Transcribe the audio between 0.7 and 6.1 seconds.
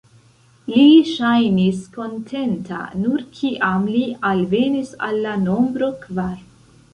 Li ŝajnis kontenta, nur kiam li alvenis al la nombro